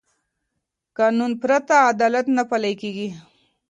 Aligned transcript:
قانون 0.97 1.31
پرته 1.41 1.75
عدالت 1.91 2.25
نه 2.37 2.43
پلي 2.49 2.73
کېږي 2.81 3.09